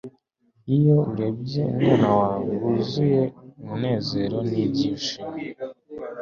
iyo 0.75 0.97
urebye 1.11 1.61
umwana 1.69 2.09
wawe 2.19 2.51
wuzuye 2.61 3.21
umunezero 3.61 4.37
n'ibyishimo 4.51 5.31